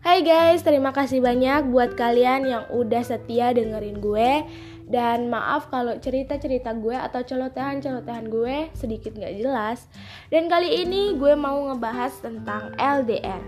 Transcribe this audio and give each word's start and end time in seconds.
Hai 0.00 0.24
guys, 0.24 0.64
terima 0.64 0.96
kasih 0.96 1.20
banyak 1.20 1.68
buat 1.68 1.92
kalian 1.92 2.48
yang 2.48 2.64
udah 2.72 3.04
setia 3.04 3.52
dengerin 3.52 4.00
gue 4.00 4.48
Dan 4.88 5.28
maaf 5.28 5.68
kalau 5.68 5.92
cerita-cerita 6.00 6.72
gue 6.72 6.96
atau 6.96 7.20
celotehan-celotehan 7.20 8.32
gue 8.32 8.72
sedikit 8.72 9.12
gak 9.12 9.36
jelas 9.36 9.84
Dan 10.32 10.48
kali 10.48 10.88
ini 10.88 11.20
gue 11.20 11.36
mau 11.36 11.68
ngebahas 11.68 12.16
tentang 12.16 12.72
LDR 12.80 13.44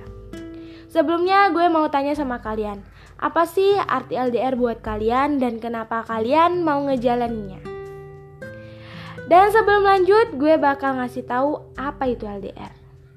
Sebelumnya 0.93 1.49
gue 1.57 1.73
mau 1.73 1.89
tanya 1.89 2.13
sama 2.13 2.45
kalian 2.45 2.85
Apa 3.17 3.49
sih 3.49 3.73
arti 3.89 4.21
LDR 4.21 4.53
buat 4.53 4.85
kalian 4.85 5.41
dan 5.41 5.57
kenapa 5.57 6.05
kalian 6.05 6.61
mau 6.61 6.85
ngejalaninya? 6.85 7.65
Dan 9.25 9.49
sebelum 9.49 9.89
lanjut, 9.89 10.37
gue 10.37 10.61
bakal 10.61 11.01
ngasih 11.01 11.25
tahu 11.25 11.73
apa 11.79 12.11
itu 12.11 12.29
LDR. 12.29 12.75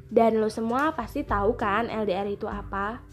Dan 0.08 0.40
lo 0.40 0.48
semua 0.48 0.96
pasti 0.96 1.28
tahu 1.28 1.58
kan 1.60 1.92
LDR 1.92 2.30
itu 2.30 2.48
apa? 2.48 3.04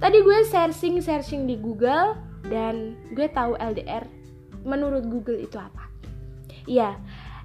Tadi 0.00 0.18
gue 0.24 0.38
searching-searching 0.48 1.44
di 1.44 1.60
Google 1.60 2.16
dan 2.48 2.96
gue 3.12 3.28
tahu 3.28 3.56
LDR 3.60 4.08
menurut 4.64 5.04
Google 5.08 5.40
itu 5.40 5.56
apa. 5.60 5.88
Iya, 6.64 6.96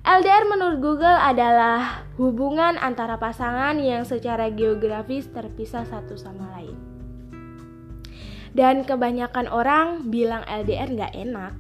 LDR 0.06 0.46
menurut 0.46 0.80
Google 0.86 1.18
adalah 1.18 2.06
hubungan 2.22 2.78
antara 2.78 3.18
pasangan 3.18 3.74
yang 3.82 4.06
secara 4.06 4.54
geografis 4.54 5.26
terpisah 5.34 5.82
satu 5.82 6.14
sama 6.14 6.46
lain. 6.54 6.78
Dan 8.56 8.88
kebanyakan 8.88 9.50
orang 9.50 10.08
bilang 10.14 10.46
LDR 10.48 10.94
nggak 10.94 11.14
enak. 11.18 11.58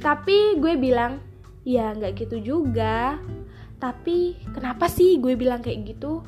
Tapi 0.00 0.56
gue 0.62 0.78
bilang, 0.78 1.18
ya 1.66 1.92
nggak 1.92 2.14
gitu 2.16 2.40
juga. 2.40 3.18
Tapi 3.76 4.38
kenapa 4.54 4.86
sih 4.86 5.18
gue 5.18 5.34
bilang 5.34 5.60
kayak 5.60 5.90
gitu? 5.90 6.24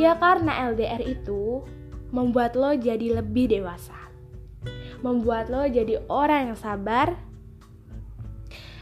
Ya 0.00 0.16
karena 0.16 0.72
LDR 0.72 1.04
itu 1.04 1.62
membuat 2.10 2.56
lo 2.56 2.72
jadi 2.74 3.20
lebih 3.20 3.52
dewasa. 3.52 3.96
Membuat 5.04 5.52
lo 5.52 5.64
jadi 5.68 6.02
orang 6.10 6.52
yang 6.52 6.58
sabar 6.58 7.14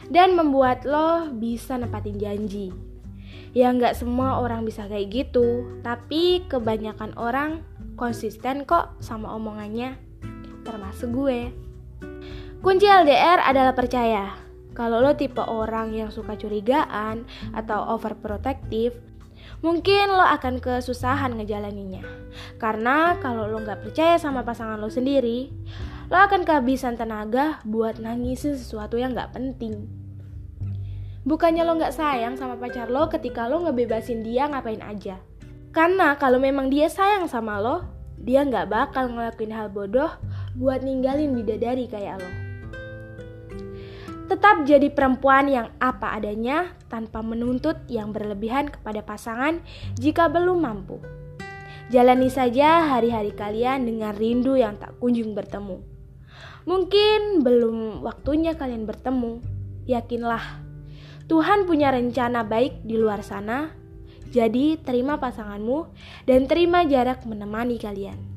dan 0.06 0.38
membuat 0.38 0.86
lo 0.86 1.30
bisa 1.34 1.77
nepatin 1.77 2.16
janji. 2.16 2.70
Ya 3.56 3.72
nggak 3.72 3.96
semua 3.96 4.38
orang 4.38 4.68
bisa 4.68 4.84
kayak 4.84 5.08
gitu, 5.08 5.80
tapi 5.80 6.44
kebanyakan 6.46 7.16
orang 7.16 7.64
konsisten 7.96 8.68
kok 8.68 9.00
sama 9.00 9.33
omongannya, 9.33 9.96
termasuk 10.62 11.08
gue. 11.08 11.40
Kunci 12.61 12.84
LDR 12.84 13.40
adalah 13.40 13.72
percaya. 13.72 14.36
Kalau 14.77 15.00
lo 15.00 15.16
tipe 15.16 15.40
orang 15.40 15.96
yang 15.96 16.12
suka 16.12 16.36
curigaan 16.36 17.24
atau 17.56 17.96
overprotective, 17.96 18.92
mungkin 19.61 20.12
lo 20.12 20.25
akan 20.25 20.62
kesusahan 20.62 21.36
ngejalaninya. 21.36 22.02
Karena 22.56 23.16
kalau 23.20 23.48
lo 23.50 23.62
nggak 23.62 23.86
percaya 23.86 24.16
sama 24.20 24.47
pasangan 24.47 24.78
lo 24.78 24.92
sendiri, 24.92 25.50
lo 26.06 26.16
akan 26.16 26.47
kehabisan 26.47 26.94
tenaga 26.94 27.58
buat 27.67 27.98
nangisin 27.98 28.55
sesuatu 28.55 28.97
yang 28.97 29.12
nggak 29.17 29.34
penting. 29.34 29.86
Bukannya 31.27 31.67
lo 31.67 31.74
nggak 31.74 31.91
sayang 31.91 32.39
sama 32.39 32.55
pacar 32.55 32.86
lo 32.86 33.11
ketika 33.11 33.50
lo 33.50 33.67
ngebebasin 33.67 34.22
dia 34.22 34.47
ngapain 34.47 34.78
aja. 34.78 35.19
Karena 35.74 36.14
kalau 36.17 36.39
memang 36.39 36.70
dia 36.70 36.86
sayang 36.86 37.27
sama 37.27 37.58
lo, 37.58 37.83
dia 38.17 38.47
nggak 38.47 38.70
bakal 38.70 39.11
ngelakuin 39.11 39.52
hal 39.52 39.69
bodoh 39.69 40.08
buat 40.55 40.80
ninggalin 40.86 41.34
bidadari 41.34 41.91
kayak 41.91 42.22
lo. 42.22 42.45
Tetap 44.27 44.66
jadi 44.66 44.91
perempuan 44.91 45.46
yang 45.46 45.70
apa 45.78 46.19
adanya 46.19 46.74
tanpa 46.91 47.22
menuntut 47.22 47.78
yang 47.86 48.10
berlebihan 48.10 48.66
kepada 48.66 48.98
pasangan 49.06 49.62
jika 49.94 50.27
belum 50.27 50.66
mampu. 50.66 50.98
Jalani 51.94 52.27
saja 52.27 52.91
hari-hari 52.91 53.30
kalian 53.30 53.86
dengan 53.86 54.11
rindu 54.18 54.58
yang 54.58 54.74
tak 54.83 54.98
kunjung 54.98 55.39
bertemu. 55.39 55.78
Mungkin 56.67 57.46
belum 57.46 58.02
waktunya 58.02 58.58
kalian 58.58 58.90
bertemu. 58.90 59.39
Yakinlah, 59.86 60.42
Tuhan 61.30 61.62
punya 61.70 61.95
rencana 61.95 62.42
baik 62.42 62.83
di 62.83 62.98
luar 62.98 63.22
sana. 63.22 63.70
Jadi, 64.34 64.74
terima 64.83 65.22
pasanganmu 65.22 65.86
dan 66.27 66.51
terima 66.51 66.83
jarak 66.83 67.22
menemani 67.22 67.78
kalian. 67.78 68.36